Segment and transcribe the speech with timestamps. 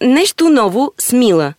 [0.00, 1.54] Нещо ново с Мила.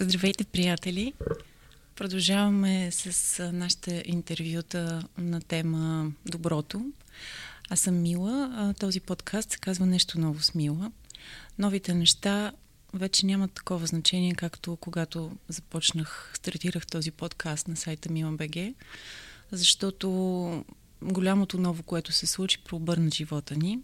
[0.00, 1.12] Здравейте, приятели!
[1.96, 6.92] Продължаваме с нашите интервюта на тема Доброто.
[7.70, 8.74] Аз съм Мила.
[8.78, 10.92] Този подкаст се казва Нещо ново с Мила.
[11.58, 12.52] Новите неща
[12.94, 18.74] вече нямат такова значение, както когато започнах, стартирах този подкаст на сайта Мила.бг,
[19.52, 20.64] защото
[21.02, 23.78] голямото ново, което се случи, прообърна живота ни.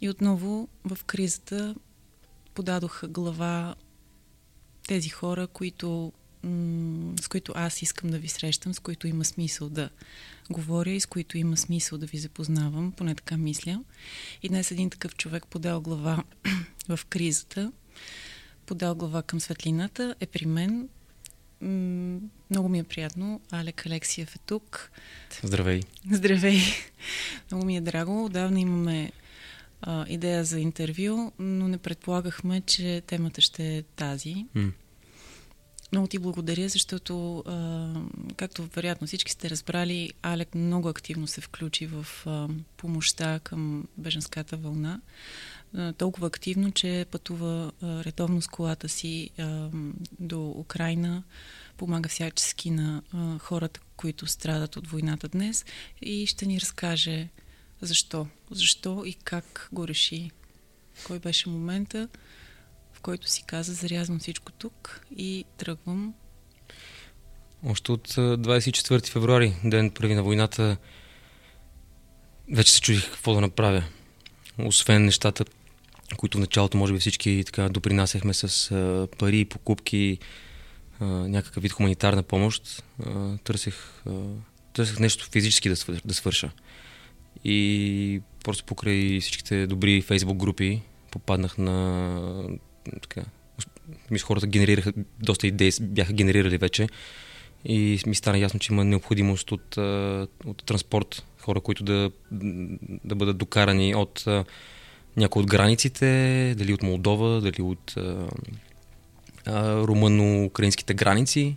[0.00, 1.74] И отново в кризата
[2.54, 3.74] подадох глава
[4.88, 6.12] тези хора, които,
[7.20, 9.90] с които аз искам да ви срещам, с които има смисъл да
[10.50, 13.84] говоря и с които има смисъл да ви запознавам, поне така мисля.
[14.42, 16.24] И днес един такъв човек подал глава
[16.88, 17.72] в кризата,
[18.66, 20.88] подал глава към светлината, е при мен.
[22.50, 23.40] Много ми е приятно.
[23.50, 24.90] Алек Алексиев е тук.
[25.42, 25.80] Здравей.
[26.10, 26.60] Здравей.
[27.50, 28.24] Много ми е драго.
[28.24, 29.12] Отдавна имаме
[29.82, 34.46] а, идея за интервю, но не предполагахме, че темата ще е тази.
[34.56, 34.72] Mm.
[35.92, 37.44] Много ти благодаря, защото,
[38.36, 42.06] както вероятно всички сте разбрали, Алек много активно се включи в
[42.76, 45.00] помощта към беженската вълна.
[45.98, 49.30] Толкова активно, че пътува а, редовно с колата си
[50.20, 51.22] до Украина,
[51.76, 53.02] помага всячески на
[53.38, 55.64] хората, които страдат от войната днес
[56.02, 57.28] и ще ни разкаже
[57.80, 58.26] защо.
[58.50, 60.30] Защо и как го реши.
[61.06, 62.08] Кой беше момента,
[63.02, 66.14] който си каза, зарязвам всичко тук и тръгвам.
[67.66, 70.76] Още от 24 февруари, ден първи на войната,
[72.52, 73.84] вече се чудих какво да направя.
[74.58, 75.44] Освен нещата,
[76.16, 80.18] които в началото може би всички така допринасяхме с пари покупки,
[81.00, 82.84] а, някакъв вид хуманитарна помощ,
[83.44, 84.02] търсех,
[84.72, 85.68] търсех нещо физически
[86.04, 86.50] да свърша.
[87.44, 92.58] И просто покрай всичките добри фейсбук групи попаднах на
[93.02, 93.22] така,
[94.10, 96.88] мисля, хората генерираха, доста идеи бяха генерирали вече
[97.64, 99.76] и ми стана ясно, че има необходимост от,
[100.44, 102.10] от транспорт, хора, които да,
[103.04, 104.24] да бъдат докарани от
[105.16, 106.06] някои от границите,
[106.58, 107.94] дали от Молдова, дали от
[109.86, 111.56] румъно-украинските граници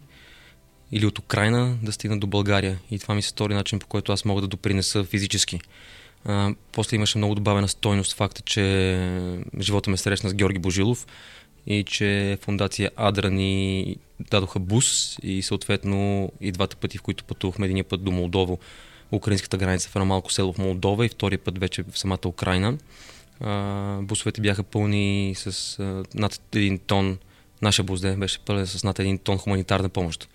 [0.91, 2.79] или от Украина да стигнат до България.
[2.91, 5.59] И това ми се стори начин, по който аз мога да допринеса физически.
[6.71, 11.07] После имаше много добавена стойност факта, че живота ме срещна с Георги Божилов
[11.67, 17.65] и че фундация Адра ни дадоха бус и съответно и двата пъти, в които пътувахме,
[17.65, 18.59] един път до Молдово,
[19.11, 22.77] украинската граница в едно малко село в Молдова и втория път вече в самата Украина.
[24.01, 25.77] Бусовете бяха пълни с
[26.13, 27.17] над един тон,
[27.61, 30.29] наша бузде беше пълен с над един тон хуманитарна помощ.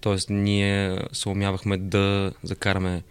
[0.00, 3.02] Тоест ние се умявахме да закараме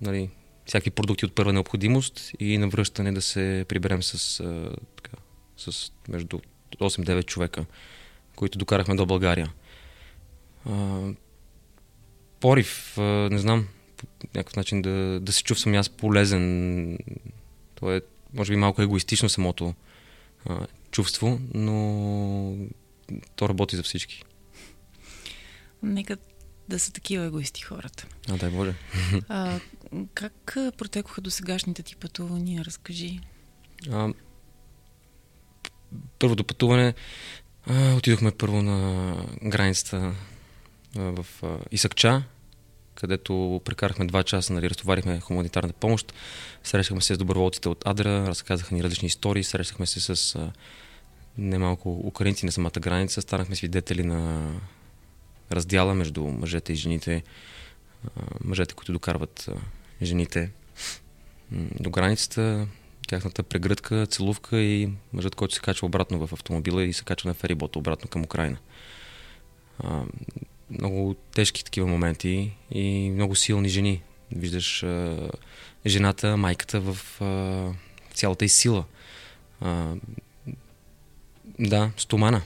[0.00, 0.30] нали,
[0.66, 5.16] всякакви продукти от първа необходимост и на връщане да се приберем с, а, така,
[5.56, 6.38] с между
[6.78, 7.64] 8-9 човека,
[8.36, 9.52] които докарахме до България.
[10.66, 11.00] А,
[12.40, 16.98] порив, а, не знам, по някакъв начин да, да се чувствам аз полезен.
[17.74, 18.00] То е,
[18.34, 19.74] може би, малко егоистично самото
[20.46, 22.56] а, чувство, но
[23.36, 24.24] то работи за всички.
[25.82, 26.16] Нека
[26.68, 28.06] да са такива егоисти хората.
[28.28, 28.74] А, дай Боже.
[29.28, 29.60] А,
[30.14, 32.64] как протекоха до сегашните ти пътувания?
[32.64, 33.20] Разкажи.
[33.90, 34.12] А,
[36.18, 36.94] първото пътуване
[37.66, 40.14] а, отидохме първо на границата
[40.96, 42.22] а, в а, Исакча,
[42.94, 46.12] където прекарахме два часа, нали, разтоварихме хуманитарна помощ,
[46.62, 50.52] срещахме се с доброволците от Адра, разказаха ни различни истории, срещахме се с а,
[51.38, 54.52] немалко украинци на самата граница, станахме свидетели на
[55.52, 57.22] раздяла между мъжете и жените,
[58.44, 59.50] мъжете, които докарват
[60.02, 60.50] жените
[61.80, 62.68] до границата,
[63.08, 67.34] тяхната прегръдка, целувка и мъжът, който се качва обратно в автомобила и се качва на
[67.34, 68.58] ферибота обратно към Украина.
[70.70, 74.02] много тежки такива моменти и много силни жени.
[74.32, 74.84] Виждаш
[75.86, 76.96] жената, майката в
[78.14, 78.84] цялата и сила.
[81.58, 82.42] да, стомана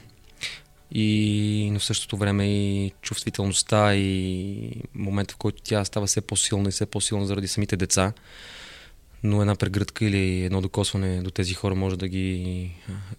[0.91, 6.71] и в същото време и чувствителността и момента, в който тя става все по-силна и
[6.71, 8.13] все по-силна заради самите деца.
[9.23, 12.71] Но една прегръдка или едно докосване до тези хора може да ги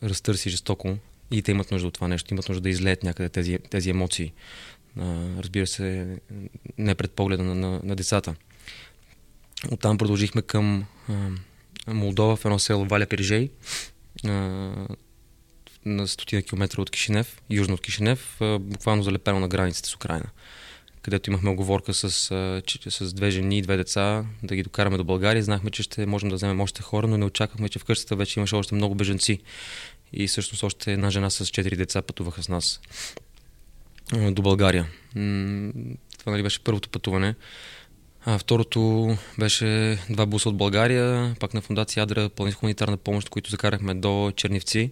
[0.03, 0.97] разтърси жестоко
[1.31, 4.33] и те имат нужда от това нещо, имат нужда да излеят някъде тези, тези емоции.
[5.39, 6.19] разбира се,
[6.79, 8.35] не пред погледа на, на, на децата.
[9.71, 10.85] Оттам продължихме към
[11.87, 13.51] Молдова, в едно село Валя Пережей,
[15.89, 20.27] на стотина километра от Кишинев, южно от Кишинев, буквално залепено на границата с Украина
[21.09, 22.11] където имахме оговорка с,
[22.91, 25.43] с две жени и две деца да ги докараме до България.
[25.43, 28.41] Знахме, че ще можем да вземем още хора, но не очаквахме, че в къщата вече
[28.41, 29.39] имаше още много беженци.
[30.13, 32.81] И всъщност още една жена с четири деца пътуваха с нас
[34.31, 34.87] до България.
[36.19, 37.35] Това нали, беше първото пътуване.
[38.25, 43.51] А второто беше два буса от България, пак на фундация Адра, планин хуманитарна помощ, които
[43.51, 44.91] закарахме до Чернивци,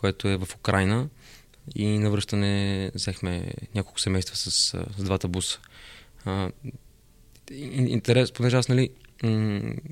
[0.00, 1.08] което е в Украина.
[1.74, 4.50] И на връщане взехме няколко семейства с,
[4.96, 5.58] с двата буса.
[6.24, 6.50] А,
[7.50, 8.90] интерес, понеже аз, нали,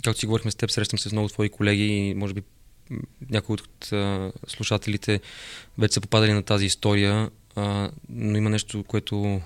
[0.04, 2.42] както си говорихме с теб, срещам се с много твои колеги и може би
[3.30, 5.20] някои от а, слушателите
[5.78, 9.40] вече са попадали на тази история, а, но има нещо, което,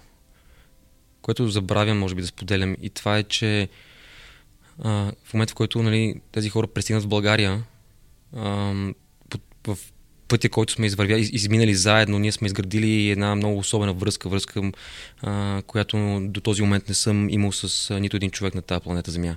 [1.23, 2.77] което забравям, може би, да споделям.
[2.83, 3.69] И това е, че
[4.79, 7.65] а, в момента, в който нали, тези хора пристигнат в България,
[8.37, 8.75] а,
[9.67, 9.79] в
[10.33, 14.73] пътя, който сме извървяли, изминали заедно, ние сме изградили една много особена връзка, връзка,
[15.23, 18.81] а, която до този момент не съм имал с а, нито един човек на тази
[18.81, 19.37] планета Земя.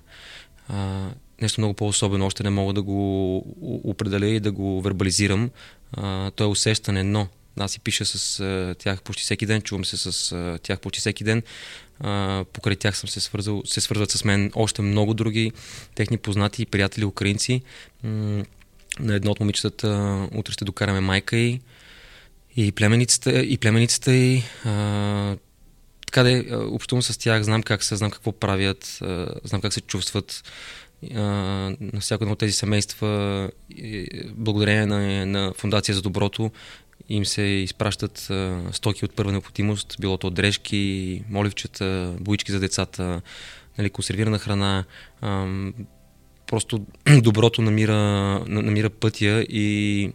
[0.70, 1.10] А,
[1.42, 3.38] нещо много по-особено, още не мога да го
[3.84, 5.50] определя и да го вербализирам.
[5.92, 7.28] А, то е усещане, но
[7.60, 11.00] аз си пиша с а, тях почти всеки ден, чувам се с а, тях почти
[11.00, 11.44] всеки ден.
[12.00, 15.52] А, покрай тях съм се свързал, се свързват с мен още много други
[15.96, 17.62] техни познати и приятели украинци.
[18.04, 18.44] М-
[19.00, 21.60] на едно от момичетата утре ще докараме майка и,
[22.56, 25.38] и племеницата, и племеницата и а,
[26.08, 29.82] така да общувам с тях, знам как са, знам какво правят, а, знам как се
[29.82, 30.44] чувстват.
[31.16, 31.22] А,
[31.80, 33.50] на всяко едно от тези семейства,
[34.32, 36.52] благодарение на, на Фундация за доброто,
[37.10, 43.22] им се изпращат а, стоки от първа необходимост, било то дрежки, моливчета, боички за децата,
[43.78, 44.84] нали, консервирана храна.
[45.22, 45.48] А,
[46.48, 46.86] просто
[47.22, 47.96] доброто намира,
[48.48, 50.10] намира пътя и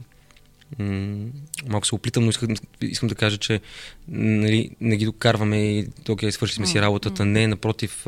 [0.78, 1.26] м-
[1.68, 2.48] малко се опитам, но искам,
[2.80, 3.60] искам да кажа, че
[4.08, 7.24] нали, не ги докарваме и окей, свършили си работата.
[7.24, 8.06] Не, напротив,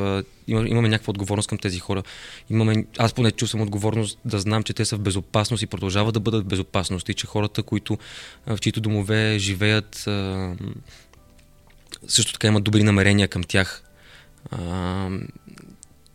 [0.48, 2.02] има, имаме някаква отговорност към тези хора.
[2.50, 6.20] Имаме, аз поне чувствам отговорност да знам, че те са в безопасност и продължават да
[6.20, 7.98] бъдат в безопасност и че хората, които
[8.46, 10.08] в чието домове живеят,
[12.08, 13.82] също така имат добри намерения към тях.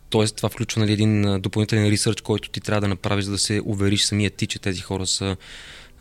[0.09, 3.61] Тоест, това включва нали, един допълнителен ресърч, който ти трябва да направиш, за да се
[3.65, 5.37] увериш самия ти, че тези хора са,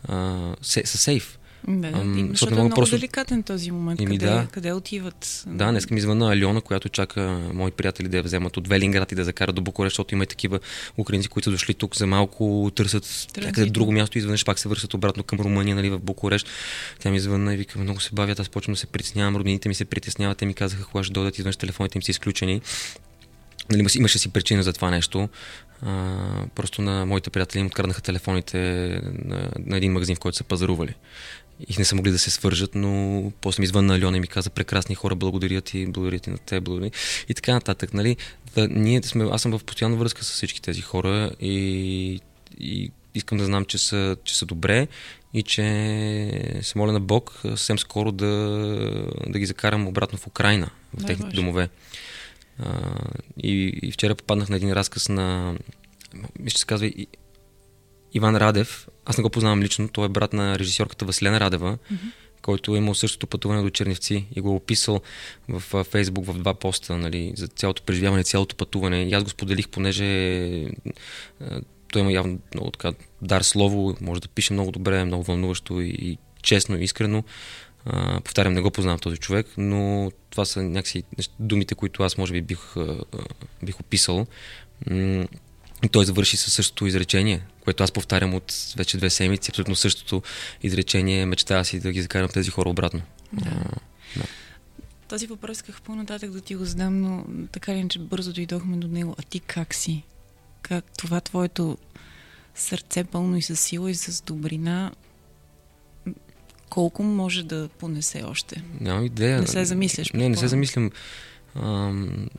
[0.07, 1.37] а, се, са сейф.
[1.67, 2.95] Да, да, Ам, защото е много просто...
[2.95, 4.47] деликатен този момент, Ими, къде, да.
[4.51, 5.43] къде отиват.
[5.47, 9.15] Да, днес ми звъна Алиона, която чака мои приятели да я вземат от Велинград и
[9.15, 10.59] да закарат до Букурещ, защото има и такива
[10.97, 14.69] украинци, които са дошли тук за малко, търсят някъде друго място и изведнъж пак се
[14.69, 16.47] вършат обратно към Румъния, нали, в Букурещ.
[16.99, 19.75] Тя ми звънна и вика, много се бавят, аз почвам да се притеснявам, роднините ми
[19.75, 22.61] се притесняват, те ми казаха, кога ще дойдат, изведнъж телефоните им са изключени.
[23.71, 25.29] Нали, имаше си причина за това нещо.
[25.81, 26.15] А,
[26.55, 28.57] просто на моите приятели им откраднаха телефоните
[29.25, 30.95] на, на един магазин, в който са пазарували.
[31.67, 34.49] И не са могли да се свържат, но после ми извънна Алиона и ми каза
[34.49, 36.91] прекрасни хора, благодаря ти, благодаря ти на те, благодаря.
[37.29, 38.17] И така нататък, нали?
[38.55, 42.21] Да, ние сме, аз съм в постоянна връзка с всички тези хора и,
[42.59, 44.87] и искам да знам, че са, че са добре
[45.33, 45.63] и че
[46.61, 48.27] се моля на Бог съвсем скоро да,
[49.27, 51.69] да ги закарам обратно в Украина, в техните домове
[53.43, 55.55] и, и вчера попаднах на един разказ на,
[56.39, 56.91] мисля, се казва
[58.13, 58.87] Иван Радев.
[59.05, 62.11] Аз не го познавам лично, той е брат на режисьорката Василена Радева, mm-hmm.
[62.41, 65.01] който е имал същото пътуване до Черневци и го е описал
[65.49, 69.03] в Фейсбук в два поста нали, за цялото преживяване, цялото пътуване.
[69.03, 70.05] И аз го споделих, понеже
[71.91, 75.87] той има явно много така дар слово, може да пише много добре, много вълнуващо и,
[75.87, 77.23] и честно и искрено.
[77.89, 81.03] А, повтарям, не го познавам този човек, но това са някакси
[81.39, 82.59] думите, които аз може би бих,
[83.63, 84.27] бих описал.
[85.91, 90.21] Той завърши със същото изречение, което аз повтарям от вече две седмици, абсолютно същото
[90.63, 93.01] изречение, мечтая си да ги закарам тези хора обратно.
[93.33, 93.49] Да.
[93.49, 94.25] А, да.
[95.07, 98.87] Този въпрос исках по-нататък да ти го задам, но така ли, че бързо дойдохме до
[98.87, 99.15] него.
[99.19, 100.03] А ти как си?
[100.61, 101.77] Как това твоето
[102.55, 104.91] сърце пълно и с сила и с добрина
[106.69, 108.63] колко може да понесе още?
[108.79, 109.41] Нямам идея.
[109.41, 110.11] Не се замисляш.
[110.13, 110.91] Не, не се замислям.
[111.55, 112.29] Ам...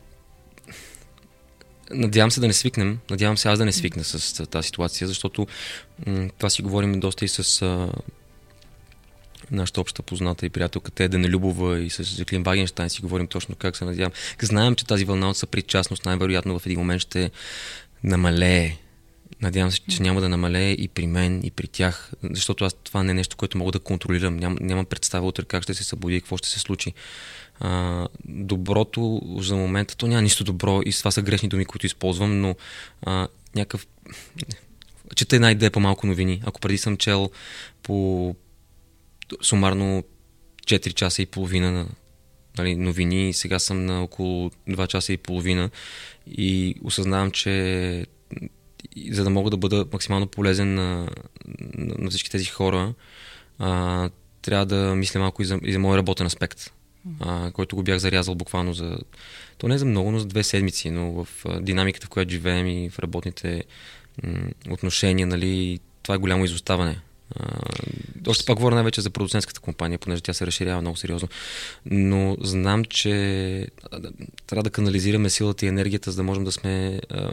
[1.91, 2.99] Надявам се да не свикнем.
[3.11, 5.47] Надявам се аз да не свикна с тази ситуация, защото
[6.07, 7.93] м- това си говорим доста и с а,
[9.51, 13.77] нашата обща позната и приятелка Теда Нелюбова и с Жаклин Вагенштайн си говорим точно как
[13.77, 14.13] се надявам.
[14.43, 17.31] Знаем, че тази вълна от съпричастност най-вероятно в един момент ще
[18.05, 18.77] намалее
[19.43, 23.03] Надявам се, че няма да намалее и при мен, и при тях, защото аз това
[23.03, 24.37] не е нещо, което мога да контролирам.
[24.37, 26.93] Ням, нямам представа утре как ще се събуди какво ще се случи.
[27.61, 32.41] А, доброто за момента, то няма нищо добро и това са грешни думи, които използвам,
[32.41, 32.55] но
[33.03, 33.87] а, някакъв
[35.15, 36.43] чета една идея по-малко новини.
[36.45, 37.31] Ако преди съм чел
[37.83, 38.35] по
[39.43, 40.05] сумарно
[40.67, 41.87] 4 часа и половина на
[42.59, 45.71] нали, новини, сега съм на около 2 часа и половина
[46.27, 48.07] и осъзнавам, че
[49.11, 51.09] за да мога да бъда максимално полезен на,
[51.75, 52.95] на, на всички тези хора,
[53.59, 54.11] а,
[54.43, 56.73] трябва да мисля малко и за, и за моя работен аспект,
[57.21, 58.99] а, който го бях зарязал буквално за,
[59.59, 62.67] то не за много, но за две седмици, но в а, динамиката, в която живеем
[62.67, 63.65] и в работните
[64.23, 67.01] м, отношения, нали, това е голямо изоставане.
[67.37, 67.61] А,
[68.29, 71.29] още пак говоря най-вече за продуцентската компания, понеже тя се разширява много сериозно.
[71.87, 73.69] Но знам, че
[74.47, 77.31] трябва да канализираме силата и енергията, за да можем да сме а,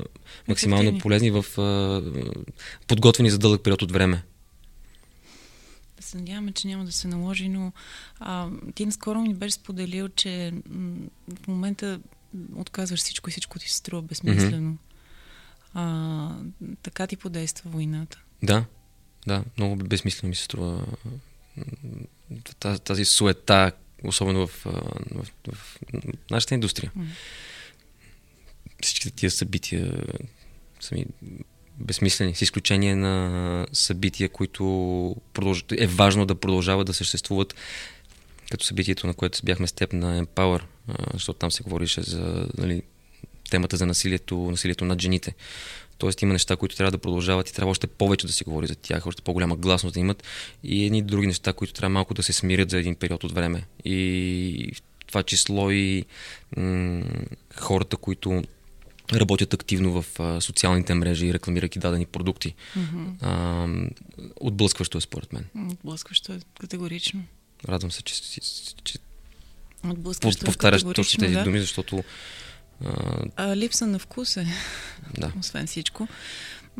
[0.47, 2.01] максимално полезни в а,
[2.87, 4.23] подготвени за дълъг период от време.
[5.97, 7.71] Да се надяваме, че няма да се наложи, но
[8.19, 10.95] а, ти наскоро ми беше споделил, че м-
[11.43, 11.99] в момента
[12.55, 14.71] отказваш всичко и всичко ти се струва безсмислено.
[14.71, 14.77] Mm-hmm.
[15.73, 16.29] А,
[16.83, 18.19] така ти подейства войната.
[18.43, 18.65] Да,
[19.27, 20.85] да, много безмислено ми се струва
[22.59, 23.71] тази, тази суета,
[24.03, 25.79] особено в, в, в,
[26.31, 26.91] нашата индустрия.
[26.97, 27.05] Mm.
[28.81, 30.03] Всичките тия събития
[30.79, 31.05] са ми
[31.77, 34.63] безсмислени, с изключение на събития, които
[35.33, 35.65] продълж...
[35.77, 37.55] е важно да продължават да съществуват,
[38.51, 40.61] като събитието, на което бяхме с теб на Empower,
[41.13, 42.81] защото там се говорише за нали,
[43.49, 45.33] темата за насилието, насилието над жените.
[45.97, 48.75] Тоест има неща, които трябва да продължават и трябва още повече да се говори за
[48.75, 50.23] тях, още по-голяма гласност да имат
[50.63, 53.63] и едни други неща, които трябва малко да се смирят за един период от време.
[53.85, 56.05] И в това число и
[56.57, 57.03] м-
[57.55, 58.43] хората, които
[59.13, 62.55] работят активно в а, социалните мрежи, рекламирайки дадени продукти.
[62.77, 63.07] Mm-hmm.
[63.21, 63.67] А,
[64.41, 65.45] отблъскващо е според мен.
[65.71, 67.23] Отблъскващо е категорично.
[67.67, 68.15] Радвам се, че,
[68.83, 68.99] че,
[69.89, 71.43] Отблъскващо повтаряш е точно тези да.
[71.43, 72.03] думи, защото
[73.35, 74.47] а, липса на вкус е,
[75.17, 75.31] да.
[75.39, 76.07] освен всичко.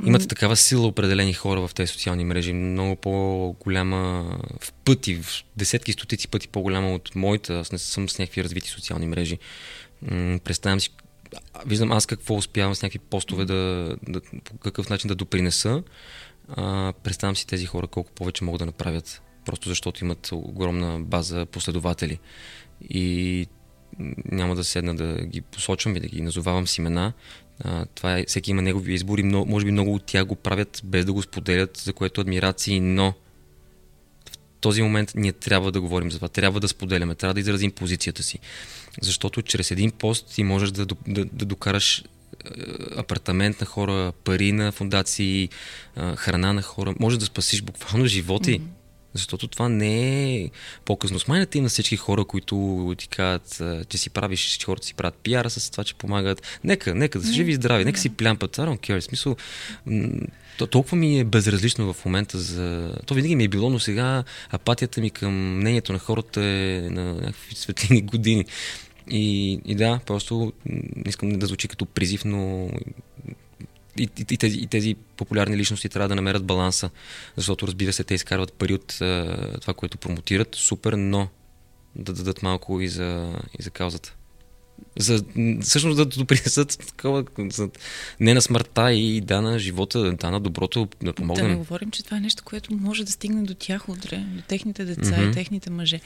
[0.04, 4.24] Имате такава сила определени хора в тези социални мрежи, много по-голяма
[4.62, 7.60] в пъти, в десетки, стотици пъти по-голяма от моята.
[7.60, 9.38] Аз не съм с някакви развити социални мрежи.
[10.44, 10.90] представям си,
[11.66, 15.84] виждам аз какво успявам с някакви постове да, да по какъв начин да допринеса.
[16.50, 21.46] А, представям си тези хора колко повече могат да направят, просто защото имат огромна база
[21.46, 22.20] последователи.
[22.90, 23.48] И
[24.32, 27.14] няма да седна да ги посочвам и да ги назовавам с имена.
[27.64, 30.82] А, това е, всеки има негови избори, но може би много от тях го правят
[30.84, 33.14] без да го споделят, за което адмирации, но
[34.32, 37.72] в този момент ние трябва да говорим за това, трябва да споделяме, трябва да изразим
[37.72, 38.40] позицията си.
[39.02, 42.04] Защото чрез един пост ти можеш да, да, да докараш
[42.98, 45.50] апартамент на хора, пари на фундации,
[46.16, 46.94] храна на хора.
[47.00, 48.60] Може да спасиш буквално животи.
[48.60, 48.85] Mm-hmm
[49.16, 50.50] защото това не е
[50.86, 51.20] по-късно.
[51.20, 55.16] Смайната и на всички хора, които ти казват, че си правиш, че хората си правят
[55.24, 56.60] пиара с това, че помагат.
[56.64, 58.58] Нека, нека да са живи и здрави, нека си плямпат.
[58.58, 59.00] I don't care.
[59.00, 59.36] В смисъл,
[60.58, 62.94] то, толкова ми е безразлично в момента за...
[63.06, 67.14] То винаги ми е било, но сега апатията ми към мнението на хората е на
[67.14, 68.46] някакви светлини години.
[69.10, 72.70] И, и да, просто не искам да звучи като призив, но
[74.00, 76.90] и, и, тези, и тези популярни личности трябва да намерят баланса,
[77.38, 81.28] защото разбира се, те изкарват пари от а, това, което промотират, супер, но
[81.96, 84.16] да дадат малко и за, и за каузата.
[85.00, 85.24] За,
[85.62, 87.70] всъщност да допринесат такова, за,
[88.20, 91.46] не на смъртта и да на живота, да на доброто, да помогнем.
[91.46, 94.42] Да не говорим, че това е нещо, което може да стигне до тях утре, до
[94.42, 95.32] техните деца mm-hmm.
[95.32, 96.02] и техните мъже.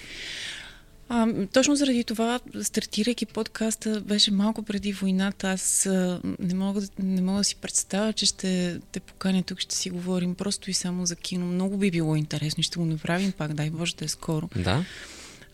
[1.12, 5.50] А, точно заради това, стартирайки подкаста, беше малко преди войната.
[5.50, 9.75] Аз а, не, мога, не мога да си представя, че ще те поканя тук, ще
[9.75, 11.46] си говорим просто и само за кино.
[11.46, 14.50] Много би било интересно и ще го направим пак, дай Боже да е скоро.
[14.56, 14.86] Да.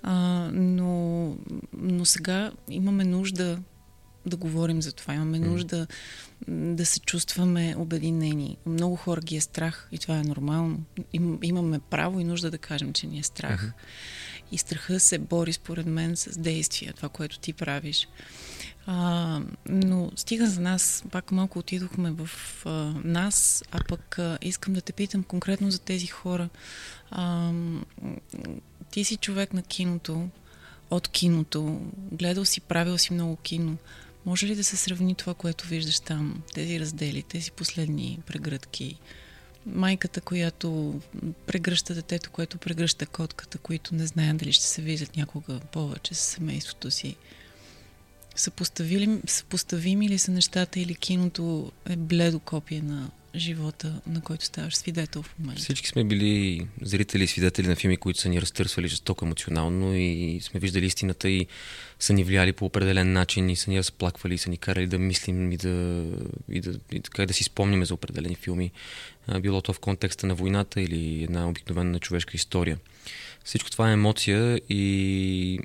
[0.03, 0.13] А,
[0.53, 1.35] но,
[1.73, 3.59] но сега имаме нужда
[4.25, 5.13] да говорим за това.
[5.13, 5.87] Имаме нужда
[6.47, 8.57] да се чувстваме обединени.
[8.65, 10.83] Много хора ги е страх и това е нормално.
[11.13, 13.61] Им, имаме право и нужда да кажем, че ни е страх.
[13.61, 13.71] Uh-huh.
[14.51, 18.07] И страха се бори, според мен, с действия, това, което ти правиш.
[18.87, 22.29] А, но стига за нас, пак малко отидохме в
[22.65, 22.69] а,
[23.03, 26.49] нас, а пък а, искам да те питам конкретно за тези хора.
[27.11, 27.51] А,
[28.91, 30.27] ти си човек на киното,
[30.89, 33.77] от киното, гледал си, правил си много кино.
[34.25, 38.99] Може ли да се сравни това, което виждаш там, тези раздели, тези последни прегръдки?
[39.65, 40.99] Майката, която
[41.45, 46.19] прегръща детето, което прегръща котката, които не знаят дали ще се виждат някога повече с
[46.19, 47.15] семейството си.
[48.35, 54.75] Съпоставими, съпоставими ли са нещата или киното е бледо копие на живота, на който ставаш
[54.75, 55.61] свидетел в момента?
[55.61, 60.39] Всички сме били зрители и свидетели на филми, които са ни разтърсвали жестоко емоционално и
[60.41, 61.47] сме виждали истината и
[61.99, 64.99] са ни влияли по определен начин и са ни разплаквали и са ни карали да
[64.99, 66.05] мислим и да,
[66.49, 68.71] и да, и така, да си спомняме за определени филми.
[69.41, 72.77] Било то в контекста на войната или една обикновена човешка история.
[73.45, 75.59] Всичко това е емоция и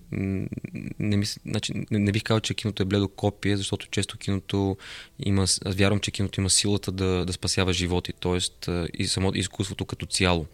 [0.98, 1.40] не, мис...
[1.46, 4.76] значи, не, не бих казал, че киното е бледо копие, защото често киното
[5.18, 8.70] има, аз вярвам, че киното има силата да, да спасява животи, т.е.
[9.02, 10.46] и само изкуството като цяло.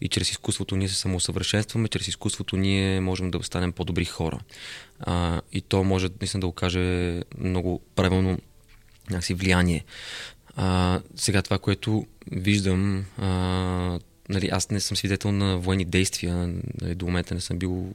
[0.00, 4.40] И чрез изкуството ние се самосъвършенстваме, чрез изкуството ние можем да станем по-добри хора.
[5.00, 8.38] А, и то може наистина да окаже много правилно
[9.10, 9.84] някакси влияние.
[10.56, 16.94] А, сега това, което виждам, а, нали, аз не съм свидетел на военни действия, нали,
[16.94, 17.92] до момента не съм бил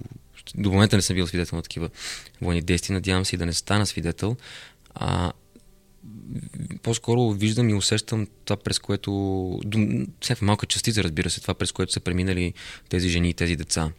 [0.56, 1.90] до момента не съм бил свидетел на такива
[2.42, 4.38] военни действия, надявам се и да не стана свидетел.
[4.96, 5.32] А,
[6.84, 9.60] по-скоро виждам и усещам това, през което,
[10.22, 12.54] всяка малка частица, разбира се, това, през което са преминали
[12.90, 13.92] тези жени и тези деца.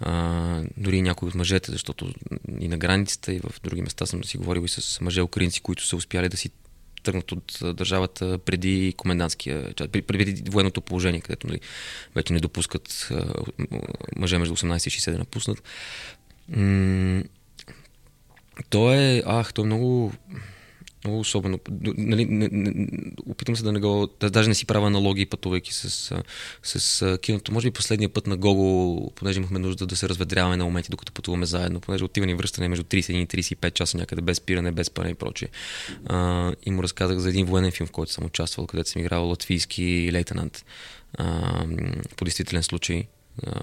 [0.00, 2.14] А, дори и някои от мъжете, защото
[2.60, 5.86] и на границата, и в други места съм си говорил и с мъже украинци, които
[5.86, 6.50] са успяли да си
[7.02, 9.74] тръгнат от държавата преди комендантския,
[10.06, 11.60] преди военното положение, където нали,
[12.14, 13.08] вече не допускат
[14.16, 15.62] мъже между 18 и 60 да напуснат.
[18.70, 20.12] то е, ах, то е много,
[21.08, 21.58] особено.
[21.82, 22.94] Нали, не, не,
[23.26, 24.08] опитвам се да не го...
[24.20, 26.14] Да, даже не си правя аналогии, пътувайки с,
[26.62, 27.52] с киното.
[27.52, 31.12] Може би последния път на Гого, понеже имахме нужда да се разведряваме на моменти, докато
[31.12, 34.86] пътуваме заедно, понеже отиване и връщане между 31 и 35 часа някъде без спиране, без
[34.86, 35.48] спане и прочее.
[36.06, 39.28] А, и му разказах за един военен филм, в който съм участвал, където съм играл
[39.28, 40.64] латвийски лейтенант.
[41.18, 41.64] А,
[42.16, 43.04] по действителен случай.
[43.46, 43.60] А,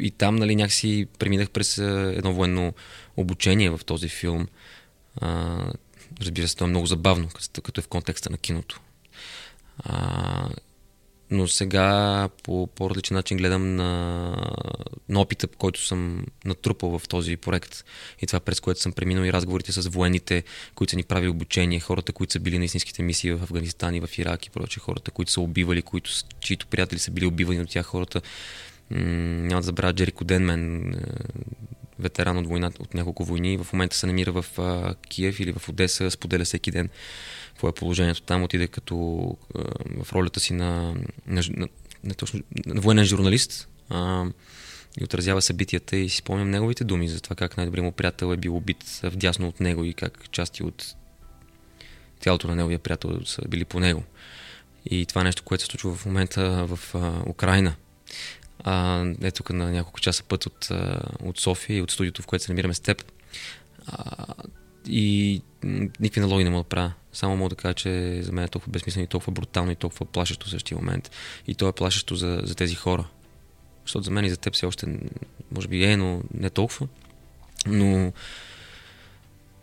[0.00, 2.72] и там, нали, някакси преминах през едно военно
[3.16, 4.46] обучение в този филм.
[5.16, 5.58] А,
[6.20, 7.28] Разбира се, това е много забавно,
[7.62, 8.80] като е в контекста на киното.
[9.78, 10.48] А,
[11.30, 14.32] но сега по по-различен начин гледам на,
[15.08, 17.84] на опита, който съм натрупал в този проект
[18.22, 21.80] и това през което съм преминал и разговорите с военните, които са ни правили обучение,
[21.80, 25.10] хората, които са били на истинските мисии в Афганистан и в Ирак и проче, хората,
[25.10, 26.10] които са убивали, които,
[26.40, 28.20] чието приятели са били убивани от тях, хората.
[28.90, 30.94] Няма да забравя Джери Коденмен,
[32.00, 33.56] ветеран от войната, от няколко войни.
[33.56, 36.88] В момента се намира в а, Киев или в Одеса, споделя всеки ден
[37.48, 38.42] какво е положението там.
[38.42, 39.58] Отиде като а,
[40.04, 40.94] в ролята си на,
[41.26, 41.42] на,
[42.04, 44.24] на, точно, на военен журналист а,
[45.00, 48.36] и отразява събитията и си спомням неговите думи за това как най-добрият му приятел е
[48.36, 50.94] бил убит вдясно от него и как части от
[52.20, 54.02] тялото на неговия приятел са били по него.
[54.86, 57.74] И това нещо, което се случва в момента в а, Украина.
[58.64, 60.68] А, е тук на няколко часа път от,
[61.24, 63.12] от София и от студиото, в което се намираме с теб.
[63.86, 64.26] А,
[64.86, 65.42] и
[66.00, 66.92] никакви налоги не мога да правя.
[67.12, 70.06] Само мога да кажа, че за мен е толкова безсмислено и толкова брутално и толкова
[70.06, 71.10] плашещо в същия момент.
[71.46, 73.08] И то е плашещо за, за тези хора.
[73.84, 74.98] Защото за мен и за теб все още,
[75.52, 76.88] може би е, но не толкова.
[77.66, 78.12] Но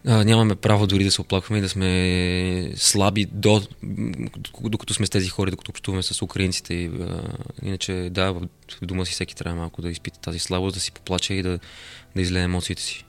[0.06, 3.62] а, нямаме право дори да се оплакваме и да сме слаби до,
[4.62, 6.74] докато сме с тези хора, докато общуваме с украинците.
[6.74, 7.22] И, а,
[7.64, 8.42] иначе, да, в,
[8.82, 11.60] дома си всеки трябва малко да изпита тази слабост, да си поплаче и да,
[12.16, 13.06] да излее емоциите си.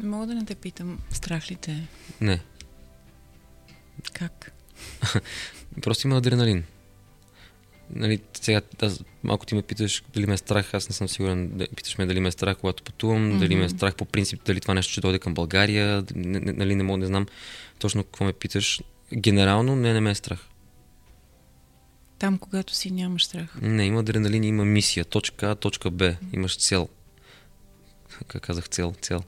[0.00, 1.86] Не мога да не те питам, страх ли те?
[2.20, 2.40] Не.
[4.12, 4.52] Как?
[5.82, 6.64] Просто има адреналин
[7.90, 11.66] нали, сега аз малко ти ме питаш дали ме е страх, аз не съм сигурен.
[11.76, 13.38] Питаш ме дали ме е страх, когато пътувам, mm-hmm.
[13.38, 16.82] дали ме е страх по принцип, дали това нещо ще дойде към България, нали, не
[16.82, 17.26] мога да знам
[17.78, 18.82] точно какво ме питаш.
[19.16, 20.48] Генерално не, не ме е страх.
[22.18, 23.56] Там, когато си нямаш страх?
[23.62, 25.04] Не, има адреналин, има мисия.
[25.04, 26.16] Точка А, точка Б.
[26.32, 26.88] Имаш цел.
[28.28, 28.94] Как казах цел?
[29.00, 29.20] Цел.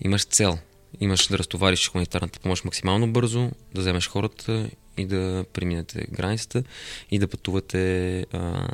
[0.00, 0.58] Имаш цел.
[1.00, 6.64] Имаш да разтовариш хуманитарната помощ максимално бързо, да вземеш хората и да преминете границата
[7.10, 8.68] и да пътувате а,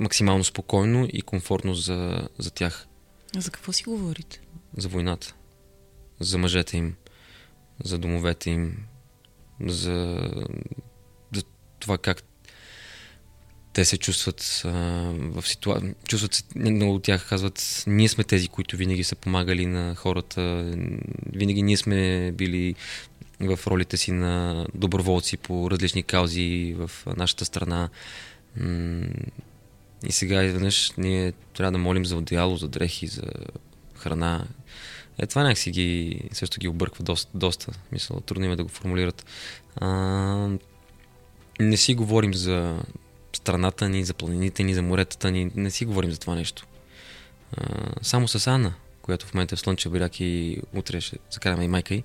[0.00, 2.86] максимално спокойно и комфортно за, за тях.
[3.36, 4.40] А за какво си говорите?
[4.76, 5.34] За войната.
[6.20, 6.94] За мъжете им,
[7.84, 8.76] за домовете им,
[9.60, 10.30] за,
[11.34, 11.42] за
[11.78, 12.22] това как
[13.72, 14.70] те се чувстват а,
[15.18, 15.94] в ситуация.
[16.08, 20.72] Чувстват се, много от тях казват, ние сме тези, които винаги са помагали на хората,
[21.32, 22.74] винаги ние сме били
[23.48, 27.88] в ролите си на доброволци по различни каузи в нашата страна.
[30.06, 33.22] И сега изведнъж ние трябва да молим за одеяло, за дрехи, за
[33.94, 34.46] храна.
[35.18, 37.38] Е, това някакси ги, също ги обърква доста.
[37.38, 37.72] доста.
[37.92, 39.26] Мисля, трудно им е да го формулират.
[39.76, 39.88] А,
[41.60, 42.82] не си говорим за
[43.32, 45.50] страната ни, за планините ни, за моретата ни.
[45.54, 46.66] Не си говорим за това нещо.
[47.56, 51.64] А, само с Анна, която в момента е в Слънчев бряг и утре ще закараме
[51.64, 52.02] и майка й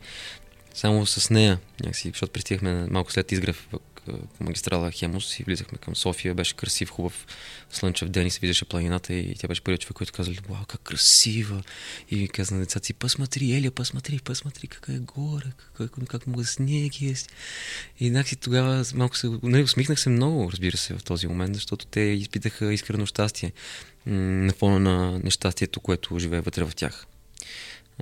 [0.74, 3.68] само с нея, някакси, защото пристигахме малко след изгрев
[4.38, 6.34] по магистрала Хемус и влизахме към София.
[6.34, 7.28] Беше красив, хубав
[7.72, 10.82] слънчев ден и се виждаше планината и тя беше първият човек, който каза, вау, как
[10.82, 11.64] красива.
[12.12, 16.44] И каза на децата си, посмотри, Елия, посмотри, посмотри, кака е горе, как, как, много
[16.44, 17.14] снег е.
[18.00, 21.86] И някакси тогава малко се, нали, усмихнах се много, разбира се, в този момент, защото
[21.86, 23.52] те изпитаха искрено щастие
[24.06, 27.06] на фона на нещастието, което живее вътре в тях.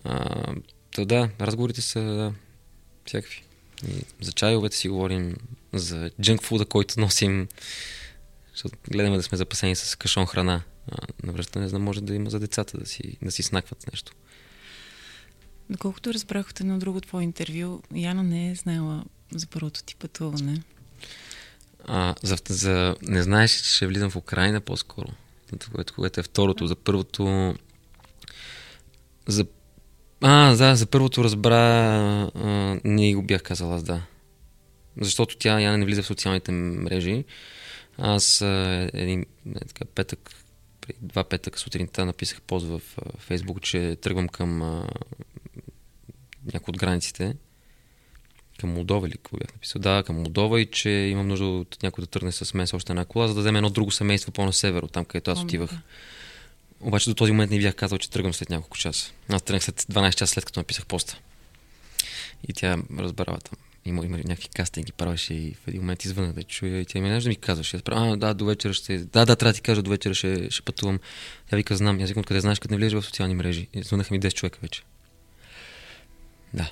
[0.03, 0.55] А,
[0.97, 2.33] да, разговорите са да,
[3.07, 3.43] всякакви.
[3.87, 5.35] И за чайовете си говорим,
[5.73, 7.47] за джънкфуда, който носим,
[8.51, 10.61] защото гледаме да сме запасени с кашон храна
[11.23, 14.11] на връщане, да може да има за децата да си, да си снакват нещо.
[15.69, 19.03] Доколкото разбрах от едно друго твое интервю, Яна не е знаела
[19.35, 20.63] за първото ти пътуване.
[21.85, 25.07] А, за, за, не знаеш, че ще влизам в Украина по-скоро.
[25.71, 26.67] Което, което е второто.
[26.67, 27.55] За първото...
[29.27, 29.45] За
[30.21, 31.55] а, да, за първото разбра,
[32.35, 34.01] а, не го бях казал аз, да.
[35.01, 37.25] Защото тя Яна не влиза в социалните мрежи.
[37.97, 40.35] Аз а, един не, така, петък,
[41.01, 44.87] два петъка сутринта написах пост в а, Фейсбук, че тръгвам към а,
[46.53, 47.35] някои от границите.
[48.59, 49.81] Към Молдова или какво бях написал?
[49.81, 52.91] Да, към Молдова и че имам нужда от някой да тръгне с мен с още
[52.91, 55.71] една кола, за да вземе едно друго семейство по-на север, там където аз отивах.
[56.81, 59.11] Обаче до този момент не бях казал, че тръгвам след няколко часа.
[59.29, 61.19] Аз тръгнах след 12 часа след като написах поста.
[62.47, 63.57] И тя разбрава там.
[63.85, 67.21] Има, има някакви кастинги, правеше и в един момент извън да чуя и тя ми
[67.21, 67.73] да ми казваш.
[67.73, 68.97] Аз правя, а, да, до вечера ще...
[68.97, 70.99] Да, да, трябва да ти кажа, до вечера ще, ще пътувам.
[71.49, 71.99] Тя вика, знам.
[72.01, 73.67] Аз викам, откъде знаеш, къде не влизаш в социални мрежи.
[73.73, 74.83] И звънаха ми 10 човека вече.
[76.53, 76.71] Да.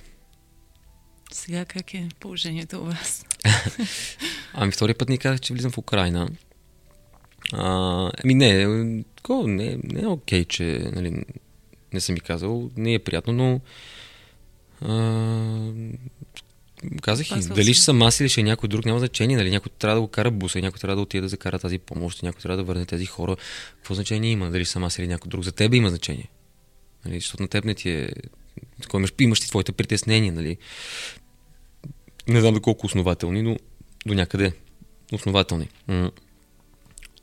[1.31, 3.25] Сега как е положението у вас?
[4.53, 6.29] ами втория път ни казах, че влизам в Украина.
[7.53, 11.23] А, ами не, тако, не, не е окей, okay, че нали,
[11.93, 12.71] не съм ми казал.
[12.77, 13.61] Не е приятно, но
[14.81, 15.71] а,
[17.01, 19.37] казах и дали ще съм аз или ще е някой друг, няма значение.
[19.37, 22.23] Нали, някой трябва да го кара буса, някой трябва да отиде да закара тази помощ,
[22.23, 23.35] някой трябва да върне тези хора.
[23.75, 24.49] Какво значение има?
[24.49, 25.43] Дали съм аз или някой друг?
[25.43, 26.29] За теб има значение.
[27.05, 28.09] Нали, защото на теб не ти е...
[28.81, 30.57] Такова, имаш, имаш ти твоите притеснения, нали?
[32.27, 33.57] Не знам доколко основателни, но
[34.05, 34.53] до някъде
[35.11, 35.69] основателни.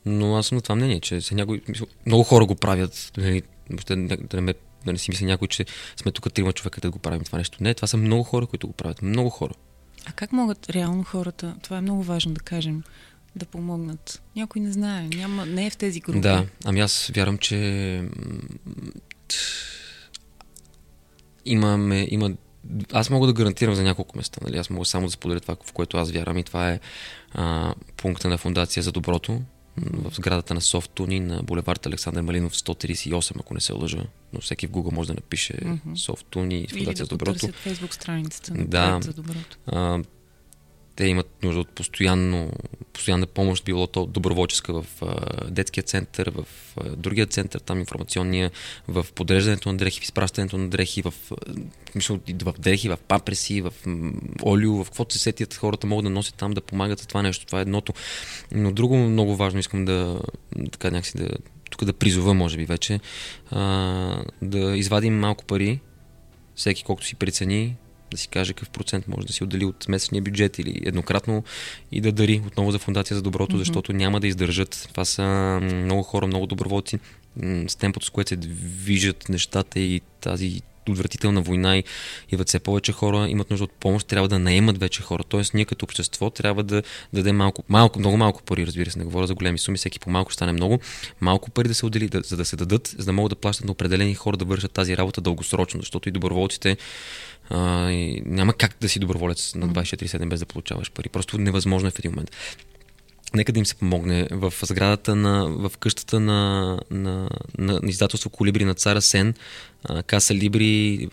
[0.05, 1.61] Но аз съм на това мнение, че се някой,
[2.05, 4.53] много хора го правят, нали, да, да, не,
[4.85, 7.57] да не си мисля някой, че сме тук трима човека да го правим това нещо.
[7.63, 9.01] Не, това са много хора, които го правят.
[9.01, 9.53] Много хора.
[10.05, 12.83] А как могат реално хората, това е много важно да кажем,
[13.35, 14.21] да помогнат?
[14.35, 16.19] Някой не знае, няма, не е в тези групи.
[16.19, 18.03] Да, ами аз вярвам, че
[21.45, 22.31] имаме, има
[22.91, 24.39] аз мога да гарантирам за няколко места.
[24.43, 24.57] Нали?
[24.57, 26.79] Аз мога само да споделя това, в което аз вярвам и това е
[27.31, 29.41] а, пункта на Фундация за доброто,
[29.77, 34.03] в сградата на Софтуни на булевард Александър Малинов 138, ако не се лъжа.
[34.33, 35.95] Но всеки в Google може да напише mm-hmm.
[35.95, 37.45] Софтуни Фундация доброто.
[37.45, 39.57] Или да фейсбук страницата на да, за доброто.
[39.65, 39.99] А,
[40.95, 42.51] те имат нужда от постоянно,
[42.93, 46.45] постоянна помощ, било то доброволческа в а, детския център, в
[46.77, 48.51] а, другия център, там информационния,
[48.87, 51.13] в подреждането на дрехи, в изпращането на дрехи, в,
[51.95, 53.73] мисля, в дрехи, в папреси, в
[54.43, 57.45] олио, в каквото се сетят хората могат да носят там, да помагат за това нещо.
[57.45, 57.93] Това е едното.
[58.51, 60.19] Но друго много важно искам да,
[60.71, 61.29] така някакси да,
[61.69, 62.99] тук да призова, може би вече,
[63.51, 65.79] а, да извадим малко пари,
[66.55, 67.75] всеки колкото си прецени,
[68.13, 71.43] да си каже какъв процент може да си отдели от месечния бюджет или еднократно
[71.91, 73.59] и да дари отново за Фундация за доброто, mm-hmm.
[73.59, 74.87] защото няма да издържат.
[74.89, 75.23] Това са
[75.61, 76.99] много хора, много доброволци
[77.67, 81.83] с темпото, с което се движат нещата и тази отвратителна война и
[82.31, 85.23] идват все повече хора, имат нужда от помощ, трябва да наемат вече хора.
[85.23, 89.05] Тоест, ние като общество трябва да дадем малко, малко, много малко пари, разбира се, не
[89.05, 90.79] говоря за големи суми, всеки по малко ще стане много,
[91.21, 93.65] малко пари да се отдели, да, за да се дадат, за да могат да плащат
[93.65, 96.77] на определени хора да вършат тази работа дългосрочно, защото и доброволците
[97.49, 101.09] а, и няма как да си доброволец на 24-7 без да получаваш пари.
[101.09, 102.31] Просто невъзможно е в един момент
[103.33, 108.29] нека да им се помогне в сградата на, в къщата на, на, на, на издателство
[108.29, 109.33] Колибри на Цара Сен,
[110.07, 111.09] Каса Либри,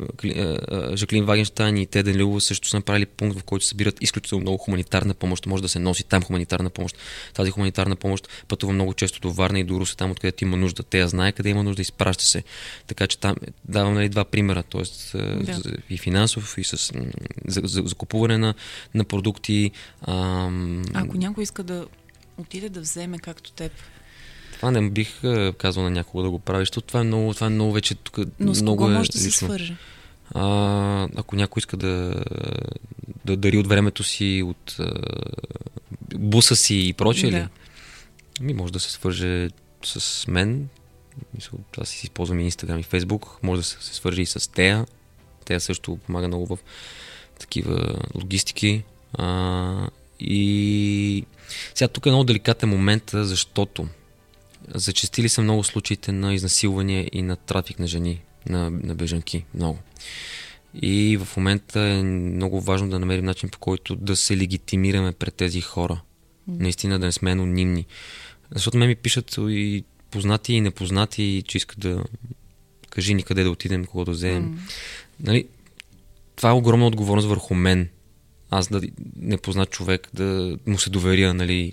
[0.95, 5.15] Жаклин Вагенштайн и Теден Любов също са направили пункт, в който събират изключително много хуманитарна
[5.15, 5.47] помощ.
[5.47, 6.97] Може да се носи там хуманитарна помощ.
[7.35, 10.83] Тази хуманитарна помощ пътува много често до Варна и до Руса, там откъдето има нужда.
[10.83, 12.45] Те я знае къде има нужда, изпраща се.
[12.87, 13.37] Така че там
[13.69, 15.19] давам нали, два примера, т.е.
[15.19, 15.63] Да.
[15.91, 16.93] и финансов, и с,
[17.47, 18.55] за, за, за купуване на,
[18.95, 19.71] на продукти.
[20.03, 20.83] Ам...
[20.95, 21.87] Ако някой иска да
[22.39, 23.73] отиде да вземе както теб.
[24.61, 25.21] Това не бих
[25.59, 28.19] казал на някого да го прави, защото това е много, това е много вече тук.
[28.41, 29.77] Но с много кого е може да се свърже?
[30.35, 32.25] А, ако някой иска да,
[33.25, 34.93] да дари от времето си, от а,
[36.15, 37.37] буса си и прочее да.
[37.37, 37.47] ли,
[38.41, 39.49] ми може да се свърже
[39.85, 40.69] с мен.
[41.79, 43.27] Аз си използвам и Instagram и Facebook.
[43.43, 44.87] Може да се, се свържи и с Тея.
[45.45, 46.59] Тея също помага много в
[47.39, 48.83] такива логистики.
[49.13, 49.89] А,
[50.21, 51.25] и
[51.75, 53.89] сега тук е много деликатен момент, защото
[54.75, 59.45] зачастили са много случаите на изнасилвания и на трафик на жени, на, на бежанки.
[59.55, 59.79] Много.
[60.75, 65.35] И в момента е много важно да намерим начин по който да се легитимираме пред
[65.35, 66.01] тези хора.
[66.49, 67.87] Наистина да не сме анонимни.
[68.51, 72.05] Защото ме ми пишат и познати и непознати, че искат да
[72.91, 74.55] кажи ни къде да отидем, кого да вземем.
[74.55, 74.59] Mm.
[75.21, 75.49] Нали,
[76.37, 77.89] това е огромна отговорност върху мен.
[78.51, 78.81] Аз да
[79.17, 81.73] не познат човек, да му се доверя, нали.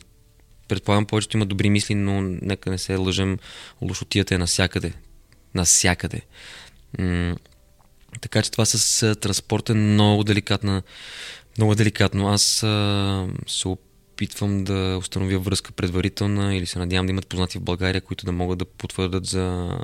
[0.68, 3.38] Предполагам, повечето има добри мисли, но нека не се лъжем,
[3.82, 4.94] лошотията е навсякъде.
[5.56, 6.22] Насякъде.
[7.00, 7.36] М-
[8.22, 10.82] така че това с транспорт е много деликатна,
[11.58, 12.28] много деликатно.
[12.28, 17.62] Аз а, се опитвам да установя връзка предварителна или се надявам да имат познати в
[17.62, 19.78] България, които да могат да потвърдят за,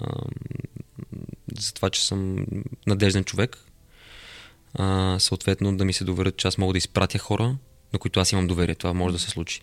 [1.60, 2.46] за това, че съм
[2.88, 3.58] надежден човек.
[4.74, 7.56] А, съответно да ми се доверят, че аз мога да изпратя хора,
[7.94, 8.76] на които аз имам доверие.
[8.76, 9.62] Това може да се случи.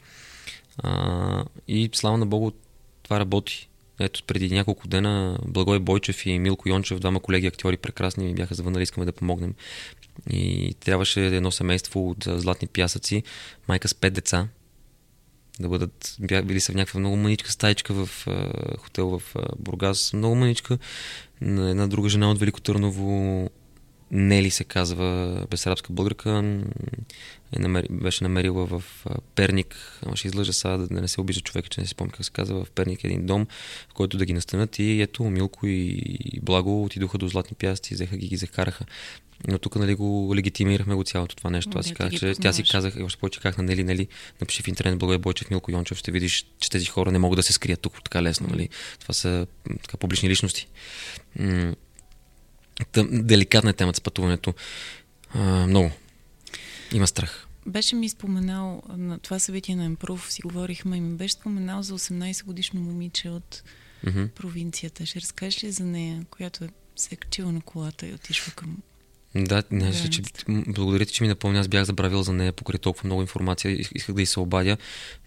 [0.82, 2.50] А, и слава на Богу,
[3.02, 3.68] това работи.
[4.00, 8.54] Ето, преди няколко дена Благой Бойчев и Милко Йончев, двама колеги актьори прекрасни, ми бяха
[8.54, 9.54] завънали, искаме да помогнем.
[10.30, 13.22] И трябваше едно семейство от златни пясъци,
[13.68, 14.48] майка с пет деца,
[15.60, 20.12] да бъдат, били са в някаква много мъничка стайчка в а, хотел в а, Бургас,
[20.12, 20.78] много мъничка.
[21.40, 23.50] На една друга жена от Велико Търново,
[24.10, 26.30] Нели се казва, безарабска българка,
[27.52, 28.84] е намери, беше намерила в
[29.34, 32.24] Перник, ама ще излъжа сега да не се обижда човека, че не си спомня как
[32.24, 33.46] се казва, в Перник един дом,
[33.90, 38.16] в който да ги настанат и ето Милко и Благо отидоха до Златни пясти, взеха
[38.16, 38.84] ги, ги закараха.
[39.48, 41.78] Но тук нали, го легитимирахме го цялото това нещо.
[41.78, 44.08] Аз си казах, че тя си казах, още повече как на Нели, нали,
[44.40, 47.42] напиши в интернет Благой Бойчев, Милко Йончев, ще видиш, че тези хора не могат да
[47.42, 48.46] се скрият тук така лесно.
[48.50, 48.68] Нали.
[49.00, 49.46] Това са
[49.82, 50.68] така, публични личности.
[52.84, 54.54] Тъм, деликатна е темата с пътуването.
[55.34, 55.90] А, много.
[56.92, 57.46] Има страх.
[57.66, 61.98] Беше ми споменал на това събитие на Емпрув, си говорихме и ми беше споменал за
[61.98, 63.62] 18 годишно момиче от
[64.04, 64.28] mm-hmm.
[64.28, 65.06] провинцията.
[65.06, 66.68] Ще разкажеш ли за нея, която е
[67.00, 68.78] се е качила на колата и отишла към
[69.34, 71.60] да, не, ще, че, благодаря ти, че ми напомня.
[71.60, 73.72] Аз бях забравил за нея покрай толкова много информация.
[73.94, 74.76] Исках да й се обадя,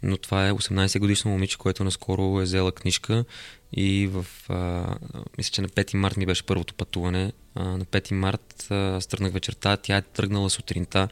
[0.03, 3.25] но това е 18 годишно момиче, което наскоро е взела книжка
[3.73, 4.95] и в, а,
[5.37, 7.31] мисля, че на 5 март ми беше първото пътуване.
[7.55, 11.07] А, на 5 март а, тръгнах вечерта, тя е тръгнала сутринта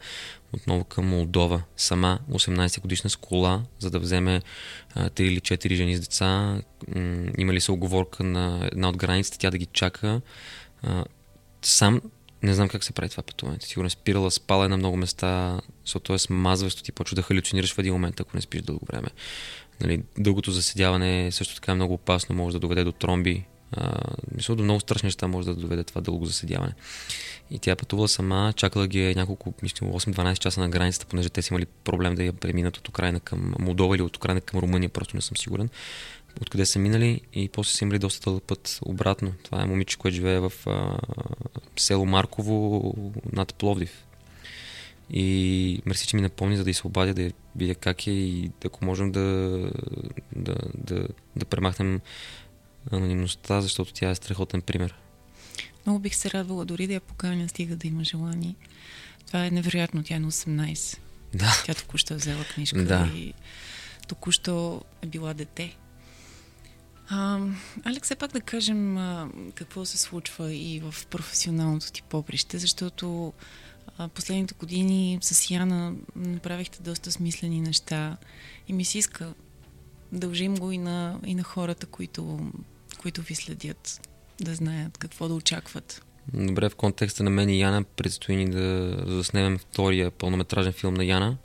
[0.52, 1.62] отново към Молдова.
[1.76, 4.42] Сама, 18 годишна с кола, за да вземе
[4.94, 6.60] а, 3 или 4 жени с деца.
[6.94, 10.20] М- имали се оговорка на една от границите, тя да ги чака.
[10.82, 11.04] А,
[11.62, 12.00] сам
[12.42, 13.58] не знам как се прави това пътуване.
[13.60, 17.74] Сигурно е спирала, спала е на много места, защото е смазващо, ти почва да халюцинираш
[17.74, 19.08] в един момент, ако не спиш дълго време.
[19.80, 23.44] Нали, дългото заседяване е също така е много опасно, може да доведе до тромби.
[23.72, 24.00] А,
[24.36, 26.72] мисля, до много страшни неща може да доведе това дълго заседяване.
[27.50, 31.42] И тя пътувала сама, чакала ги е няколко, мисля, 8-12 часа на границата, понеже те
[31.42, 34.88] си имали проблем да я преминат от Украина към Молдова или от Украина към Румъния,
[34.88, 35.68] просто не съм сигурен
[36.40, 39.32] откъде са минали и после са имали доста дълъг път обратно.
[39.42, 40.98] Това е момиче, което живее в а,
[41.76, 42.94] село Марково
[43.32, 44.04] над Пловдив.
[45.10, 48.50] И мерси, че ми напомни, за да й се обадя, да видя как е и
[48.64, 49.20] ако можем да,
[50.36, 52.00] да, да, да премахнем
[52.90, 54.94] анонимността, защото тя е страхотен пример.
[55.86, 58.54] Много бих се радвала дори да я поканя, стига да има желание.
[59.26, 60.98] Това е невероятно, тя е на 18.
[61.34, 61.62] Да.
[61.66, 63.10] Тя току-що е взела книжка да.
[63.14, 63.34] и
[64.08, 65.76] току-що е била дете.
[67.14, 67.38] А,
[68.02, 68.98] все пак да кажем
[69.54, 73.32] какво се случва и в професионалното ти поприще, защото
[74.14, 78.16] последните години с Яна направихте доста смислени неща
[78.68, 79.34] и ми се иска
[80.12, 82.50] дължим го и на, и на хората, които,
[82.98, 84.08] които ви следят,
[84.40, 86.02] да знаят какво да очакват.
[86.34, 91.04] Добре, в контекста на мен и Яна предстои ни да заснемем втория пълнометражен филм на
[91.04, 91.36] Яна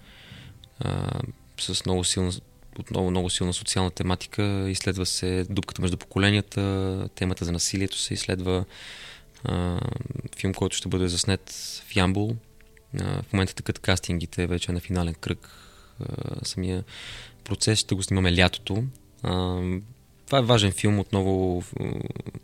[0.80, 1.12] а,
[1.60, 2.32] с много силна
[2.80, 4.70] отново много силна социална тематика.
[4.70, 8.66] Изследва се дупката между поколенията, темата за насилието се изследва.
[9.44, 9.80] А,
[10.38, 11.52] филм, който ще бъде заснет
[11.88, 12.36] в Ямбул.
[13.00, 15.50] А, в момента такът кастингите, вече е на финален кръг.
[16.00, 16.84] А, самия
[17.44, 18.84] процес ще го снимаме лятото.
[19.24, 19.62] А,
[20.26, 21.64] това е важен филм, отново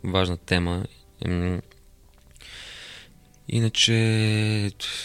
[0.04, 0.84] важна тема.
[3.48, 3.92] Иначе,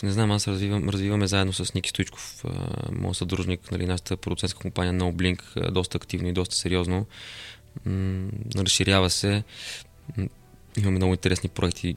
[0.04, 2.44] не знам, аз развивам, развиваме заедно с Ники Стоичков,
[2.92, 7.06] моят съдружник, нали, нашата продуцентска компания No Blink, доста активно и доста сериозно.
[7.86, 9.44] М- разширява се.
[10.78, 11.96] Имаме много интересни проекти,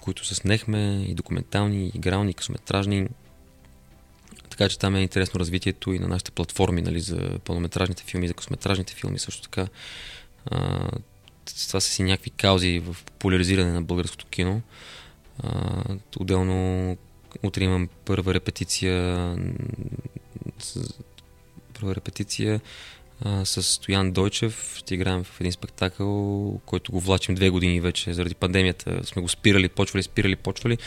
[0.00, 3.08] които се снехме, и документални, и игрални, и късометражни.
[4.50, 8.34] Така че там е интересно развитието и на нашите платформи нали, за пълнометражните филми, за
[8.34, 9.68] късометражните филми също така.
[10.46, 10.88] А,
[11.68, 14.62] това са си някакви каузи в популяризиране на българското кино.
[15.42, 15.82] А,
[16.20, 16.96] отделно
[17.42, 19.36] Утре имам първа репетиция
[20.58, 20.80] с,
[21.74, 22.60] първа репетиция
[23.20, 24.76] а, с Стоян Дойчев.
[24.76, 28.14] Ще играем в един спектакъл, който го влачим две години вече.
[28.14, 30.78] Заради пандемията сме го спирали, почвали, спирали, почвали.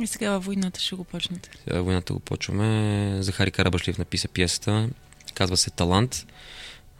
[0.00, 1.50] И сега във войната ще го почнете.
[1.64, 3.16] Сега войната го почваме.
[3.22, 4.88] Захари Карабашлиев написа пиесата.
[5.34, 6.26] Казва се Талант.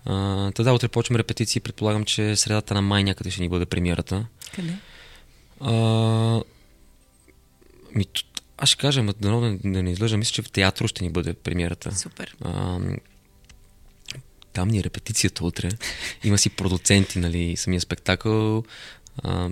[0.05, 1.61] А, да, утре почваме репетиции.
[1.61, 4.27] Предполагам, че средата на май някъде ще ни бъде премиерата.
[4.55, 4.75] Къде?
[5.61, 6.41] А,
[7.95, 8.07] ми,
[8.59, 11.35] аз ще кажа, да, да, да не излъжа, мисля, че в театро ще ни бъде
[11.35, 11.97] премиерата.
[11.97, 12.37] Супер.
[12.41, 12.79] А,
[14.53, 15.69] там ни е репетицията утре.
[16.25, 18.65] Има си продуценти, нали, самия спектакъл.
[19.23, 19.51] А,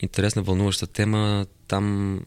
[0.00, 1.46] интересна, вълнуваща тема.
[1.68, 2.18] Там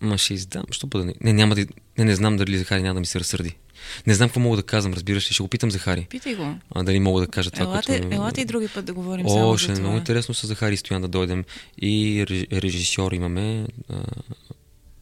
[0.00, 0.64] Ма ще издам.
[0.70, 1.04] Що бъде?
[1.04, 1.66] Не, не, няма да...
[1.98, 3.56] Не, не знам дали Захари няма да ми се разсърди.
[4.06, 5.34] Не знам какво мога да казвам, разбираш ли.
[5.34, 6.06] Ще го питам Захари.
[6.10, 6.54] Питай го.
[6.70, 8.14] А, дали мога да кажа това, елате, което...
[8.14, 9.82] Елате и други път да говорим О, само ще за е това.
[9.82, 11.44] много интересно с Захари Стоян да дойдем.
[11.82, 13.66] И режисьор имаме.
[13.88, 13.94] А,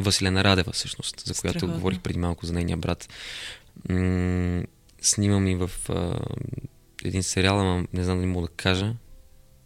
[0.00, 1.74] Василена Радева, всъщност, за която Страхотно.
[1.74, 3.08] говорих преди малко за нейния брат.
[3.88, 4.62] М-
[5.02, 6.18] снимам и в а,
[7.04, 8.94] един сериал, ама не знам дали мога да кажа.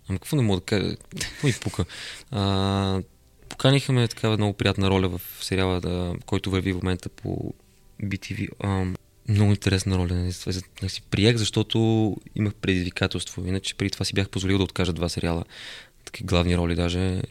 [0.09, 0.97] Ама какво не мога да кажа?
[1.21, 1.85] Какво ми пука?
[2.31, 3.01] А,
[3.49, 7.55] поканиха ме такава много приятна роля в сериала, да, който върви в момента по
[8.03, 8.49] BTV.
[8.61, 8.85] А,
[9.29, 10.15] много интересна роля.
[10.15, 10.33] Не,
[10.83, 13.47] не си приех, защото имах предизвикателство.
[13.47, 15.45] Иначе преди това си бях позволил да откажа два сериала.
[16.05, 17.23] Такива главни роли даже.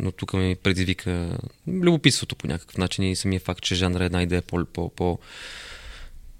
[0.00, 4.22] Но тук ми предизвика любопитството по някакъв начин и самия факт, че жанра е една
[4.22, 5.18] идея по, по, по,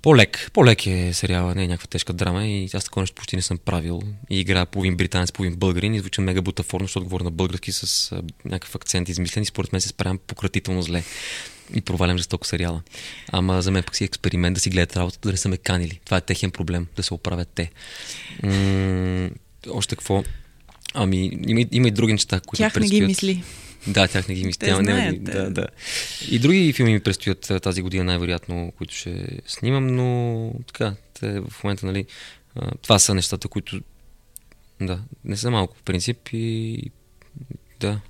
[0.02, 0.50] по-лек.
[0.52, 3.58] По-лек е сериала, не е някаква тежка драма и аз такова нещо почти не съм
[3.58, 4.02] правил.
[4.30, 8.12] И играя половин британец, половин българин и звуча мега бутафорно, защото говоря на български с
[8.12, 11.04] а, някакъв акцент измислен и според мен се справям пократително зле.
[11.74, 12.82] И провалям жестоко сериала.
[13.32, 16.00] Ама за мен пък си експеримент да си гледат работата, да не са ме канили.
[16.04, 17.70] Това е техен проблем, да се оправят те.
[18.42, 19.30] М-
[19.70, 20.24] още какво?
[20.94, 23.00] Ами, има, има и други неща, които Тях не предстоят.
[23.00, 23.42] ги мисли.
[23.86, 24.58] Да, тях не ги мисля.
[24.58, 25.66] Те знаят, да, да.
[26.30, 31.64] И други филми ми предстоят тази година, най-вероятно, които ще снимам, но така, те в
[31.64, 32.06] момента, нали,
[32.82, 33.80] това са нещата, които,
[34.80, 36.82] да, не са малко в принцип и
[37.80, 38.00] да.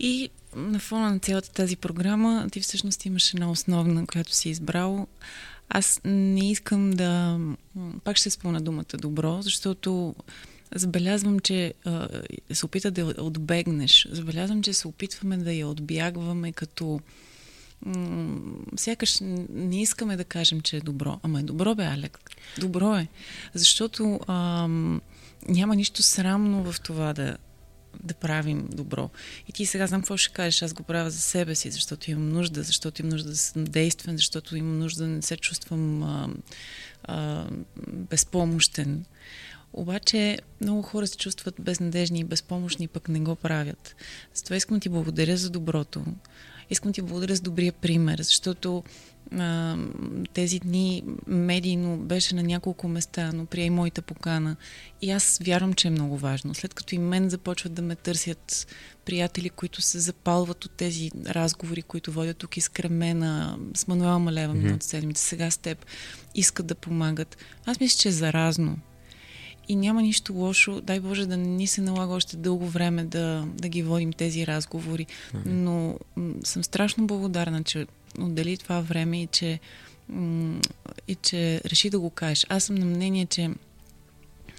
[0.00, 5.06] И на фона на цялата тази програма, ти всъщност имаш една основна, която си избрал.
[5.68, 7.40] Аз не искам да...
[8.04, 10.14] Пак ще спомня думата добро, защото
[10.74, 12.08] забелязвам, че а,
[12.52, 14.08] се опита да отбегнеш.
[14.10, 17.00] Забелязвам, че се опитваме да я отбягваме като...
[17.86, 18.40] м,
[18.76, 19.18] Сякаш
[19.50, 21.20] не искаме да кажем, че е добро.
[21.22, 22.18] Ама е добро, бе, Алек.
[22.58, 23.08] Добро е.
[23.54, 25.00] Защото ам,
[25.48, 27.36] няма нищо срамно в това да,
[28.02, 29.10] да правим добро.
[29.48, 30.62] И ти сега знам какво ще кажеш.
[30.62, 34.16] Аз го правя за себе си, защото имам нужда, защото имам нужда да съм действен,
[34.16, 36.28] защото имам нужда да не се чувствам а,
[37.04, 37.46] а,
[37.86, 39.04] безпомощен.
[39.76, 43.96] Обаче много хора се чувстват безнадежни и безпомощни, пък не го правят.
[44.34, 46.04] Затова искам ти благодаря за доброто.
[46.70, 48.84] Искам ти благодаря за добрия пример, защото
[49.32, 49.76] а,
[50.32, 54.56] тези дни медийно беше на няколко места, но прия и моята покана.
[55.02, 56.54] И аз вярвам, че е много важно.
[56.54, 58.66] След като и мен започват да ме търсят
[59.04, 64.54] приятели, които се запалват от тези разговори, които водят тук из Кремена, с Мануела Малева
[64.54, 64.62] Мгм.
[64.62, 65.86] миналата седмица, сега с теб,
[66.34, 67.36] искат да помагат.
[67.66, 68.78] Аз мисля, че е заразно.
[69.68, 70.80] И няма нищо лошо.
[70.80, 74.46] Дай Боже да не ни се налага още дълго време да, да ги водим тези
[74.46, 75.06] разговори.
[75.46, 77.86] Но м- съм страшно благодарна, че
[78.20, 79.60] отдели това време и че,
[80.08, 80.60] м-
[81.08, 82.46] и че реши да го кажеш.
[82.48, 83.50] Аз съм на мнение, че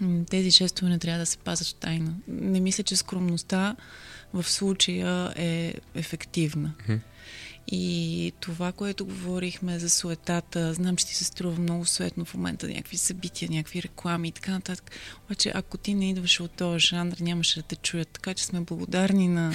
[0.02, 2.13] м, тези жестове не трябва да се пазят в тайна.
[2.28, 3.76] Не мисля, че скромността
[4.34, 6.74] в случая е ефективна.
[6.84, 7.00] Мгм.
[7.71, 12.67] И това, което говорихме за суетата, знам, че ти се струва много суетно в момента,
[12.67, 14.91] някакви събития, някакви реклами и така нататък.
[15.25, 18.08] Обаче, ако ти не идваш от този жанр, нямаше да те чуят.
[18.08, 19.53] Така че сме благодарни на,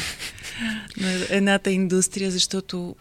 [0.97, 2.97] на едната индустрия, защото,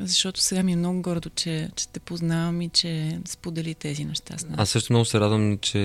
[0.00, 4.38] защото сега ми е много гордо, че, че те познавам и че сподели тези неща
[4.38, 4.58] с нас.
[4.58, 5.78] Аз също много се радвам, че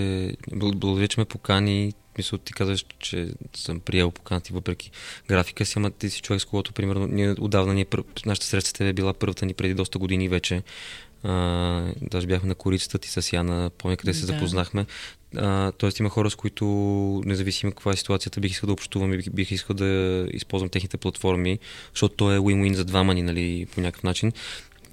[0.51, 1.93] бл- благодаря, че ме покани.
[2.17, 4.91] Мисля, ти казваш, че съм приел поканата въпреки
[5.27, 8.69] графика си, ама ти си човек, с когото, примерно, ние отдавна ние, пър- нашата среща
[8.69, 10.63] с теб е била първата ни преди доста години вече.
[11.23, 14.25] А, даже бяхме на корицата ти с Яна, помня къде се Да.
[14.27, 14.85] запознахме.
[15.37, 16.65] А, тоест има хора, с които,
[17.25, 19.85] независимо каква е ситуацията, бих искал да общувам и бих, бих искал да
[20.33, 21.59] използвам техните платформи,
[21.93, 24.31] защото то е win-win за двама ни, нали, по някакъв начин.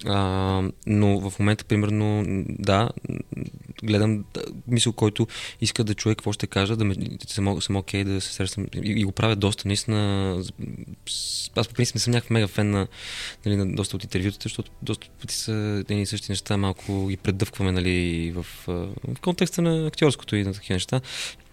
[0.05, 2.89] А, но в момента, примерно, да,
[3.83, 5.27] гледам да, мисъл, който
[5.61, 6.95] иска да чуе какво ще кажа, да ме,
[7.27, 10.35] съм, съм окей да се срещам и, и го правя доста, наистина.
[11.55, 12.87] Аз по принцип не съм някакъв мега фен на,
[13.45, 17.17] нали, на доста от интервютата, защото доста пъти са едни и същи неща, малко ги
[17.17, 21.01] предъвкваме нали, в, в контекста на актьорското и на такива неща.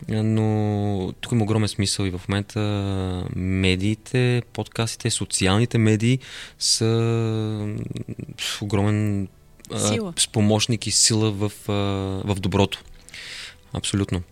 [0.09, 2.61] Но тук има огромен смисъл и в момента
[3.36, 6.18] медиите, подкастите, социалните медии
[6.59, 7.76] са
[8.61, 9.28] огромен
[9.76, 10.12] Сила.
[10.16, 11.53] спомощник и сила в,
[12.24, 12.84] в доброто.
[13.72, 14.22] Абсолютно.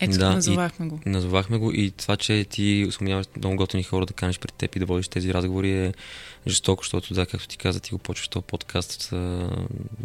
[0.00, 1.00] Ето, Да, назовахме го.
[1.06, 4.78] Назовахме го и това, че ти сумняваш много готини хора да канеш пред теб и
[4.78, 5.94] да водиш тези разговори е
[6.46, 9.50] жестоко, защото да, както ти каза, ти го почваш този подкаст а,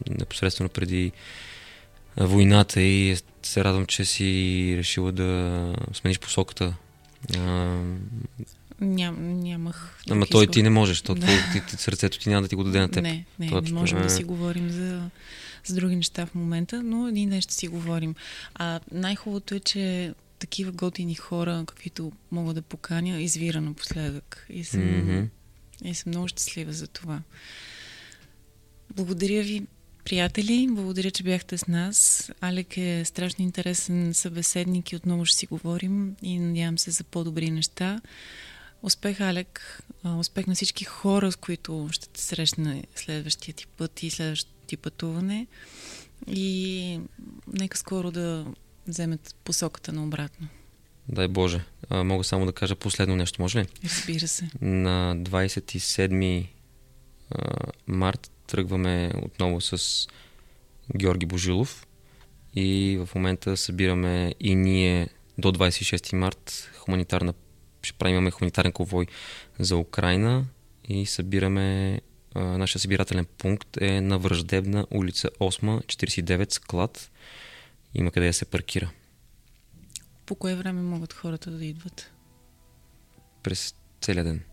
[0.10, 1.12] непосредствено преди
[2.18, 4.24] войната и се радвам, че си
[4.78, 6.76] решила да смениш посоката.
[7.38, 7.78] А,
[8.82, 10.04] Ням, нямах.
[10.10, 11.28] ама той ти не можеш, защото Да.
[11.28, 13.04] ти, ти, сърцето ти няма да ти го даде на теб.
[13.04, 15.10] Не, не, Това не е- можем да е- си говорим за,
[15.66, 18.16] за други неща в момента, но един ден ще си говорим.
[18.56, 24.46] А най-хубавото е, че такива готини хора, каквито мога да поканя, извира напоследък.
[24.50, 25.24] И съм, Мгм.
[25.84, 27.22] и съм много щастлива за това.
[28.96, 29.64] Благодаря ви,
[30.06, 30.68] приятели.
[30.72, 32.32] Благодаря, че бяхте с нас.
[32.42, 37.52] Алек е страшно интересен събеседник и отново ще си говорим и надявам се за по-добри
[37.52, 38.02] неща.
[38.82, 39.84] Успех, Алек.
[40.18, 44.78] Успех на всички хора, с които ще те срещне следващия ти път и следващото ти
[44.78, 45.48] пътуване.
[46.28, 47.00] И
[47.48, 48.46] нека скоро да
[48.88, 50.48] вземат посоката на обратно.
[51.10, 51.64] Дай Боже.
[51.90, 53.66] А, мога само да кажа последно нещо, може ли?
[53.84, 54.50] Разбира се.
[54.62, 56.48] На 27
[57.32, 57.56] а,
[57.88, 60.08] март тръгваме отново с
[60.98, 61.88] Георги Божилов
[62.56, 67.34] и в момента събираме и ние до 26 март хуманитарна,
[67.84, 69.08] ще правим имаме хуманитарен конвой
[69.60, 70.46] за Украина
[70.90, 72.02] и събираме
[72.36, 77.12] а, нашия събирателен пункт е на Враждебна улица 8, 49 склад.
[77.94, 78.92] Има къде да се паркира.
[80.26, 82.12] По кое време могат хората да идват?
[83.44, 84.44] През целия ден.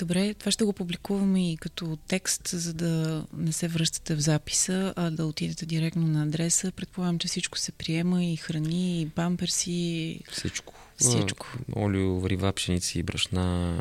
[0.00, 4.94] Добре, това ще го публикуваме и като текст, за да не се връщате в записа,
[4.96, 6.72] а да отидете директно на адреса.
[6.72, 10.20] Предполагам, че всичко се приема и храни, и памперси.
[10.30, 10.74] Всичко.
[10.96, 11.46] Всичко.
[11.76, 13.76] А, Олио, варива, пшеници, брашна,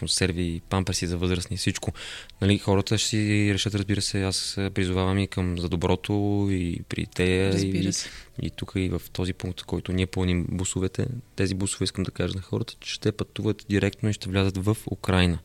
[0.00, 1.92] консерви, памперси за възрастни, всичко.
[2.40, 7.06] Нали, хората ще си решат, разбира се, аз призовавам и към за доброто и при
[7.06, 7.52] те.
[7.52, 8.08] Разбира и, се.
[8.42, 12.34] и тук и в този пункт, който ние пълним бусовете, тези бусове искам да кажа
[12.34, 15.38] на хората, че ще пътуват директно и ще влязат в Украина.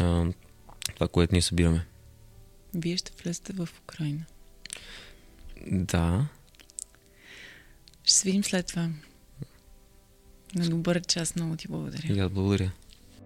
[0.00, 0.26] А,
[0.94, 1.86] това, което ние събираме.
[2.74, 4.24] Вие ще влезете в Украина.
[5.66, 6.26] Да.
[8.04, 8.90] Ще се видим след това.
[10.54, 12.14] На добър час, много ти благодаря.
[12.14, 12.70] И аз благодаря.